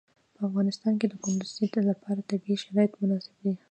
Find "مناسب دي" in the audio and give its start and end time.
3.01-3.53